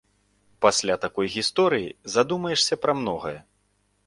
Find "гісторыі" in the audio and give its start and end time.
1.35-1.93